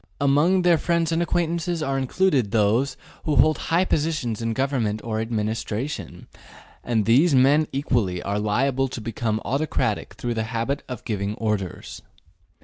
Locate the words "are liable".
8.23-8.87